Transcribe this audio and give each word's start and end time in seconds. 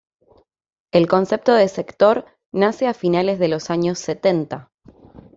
El 0.91 1.07
concepto 1.07 1.53
de 1.53 1.67
sector 1.67 2.25
nace 2.51 2.87
a 2.87 2.95
finales 2.95 3.37
de 3.37 3.49
los 3.49 3.69
años 3.69 3.99
setenta. 3.99 4.71